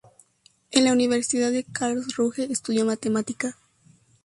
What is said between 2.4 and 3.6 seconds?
estudió matemática.